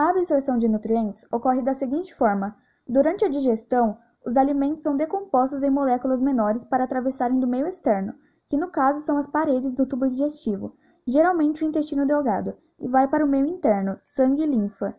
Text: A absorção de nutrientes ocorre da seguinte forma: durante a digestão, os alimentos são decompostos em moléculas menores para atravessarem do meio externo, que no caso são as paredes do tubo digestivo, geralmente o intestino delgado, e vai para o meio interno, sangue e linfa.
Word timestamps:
A 0.00 0.08
absorção 0.08 0.58
de 0.58 0.66
nutrientes 0.66 1.26
ocorre 1.30 1.60
da 1.60 1.74
seguinte 1.74 2.14
forma: 2.14 2.56
durante 2.88 3.22
a 3.22 3.28
digestão, 3.28 3.98
os 4.24 4.34
alimentos 4.34 4.82
são 4.82 4.96
decompostos 4.96 5.62
em 5.62 5.68
moléculas 5.68 6.22
menores 6.22 6.64
para 6.64 6.84
atravessarem 6.84 7.38
do 7.38 7.46
meio 7.46 7.66
externo, 7.66 8.14
que 8.48 8.56
no 8.56 8.70
caso 8.70 9.00
são 9.00 9.18
as 9.18 9.26
paredes 9.26 9.74
do 9.74 9.84
tubo 9.84 10.08
digestivo, 10.08 10.74
geralmente 11.06 11.62
o 11.62 11.68
intestino 11.68 12.06
delgado, 12.06 12.56
e 12.78 12.88
vai 12.88 13.08
para 13.08 13.22
o 13.22 13.28
meio 13.28 13.44
interno, 13.44 13.98
sangue 14.00 14.42
e 14.42 14.46
linfa. 14.46 14.96